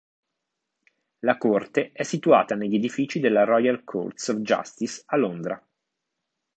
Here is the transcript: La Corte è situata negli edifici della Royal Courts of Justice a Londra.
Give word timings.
La 1.19 1.37
Corte 1.37 1.91
è 1.91 2.01
situata 2.01 2.55
negli 2.55 2.73
edifici 2.73 3.19
della 3.19 3.43
Royal 3.43 3.83
Courts 3.83 4.29
of 4.29 4.37
Justice 4.37 5.03
a 5.05 5.15
Londra. 5.15 5.63